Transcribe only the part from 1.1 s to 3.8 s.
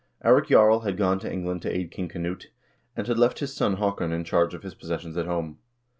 to Eng land to aid King Knut, and had left his son